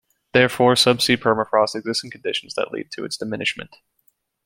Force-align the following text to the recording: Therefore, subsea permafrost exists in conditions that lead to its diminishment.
Therefore, 0.33 0.73
subsea 0.73 1.15
permafrost 1.15 1.75
exists 1.75 2.03
in 2.03 2.09
conditions 2.09 2.55
that 2.55 2.71
lead 2.71 2.89
to 2.93 3.05
its 3.05 3.17
diminishment. 3.19 3.75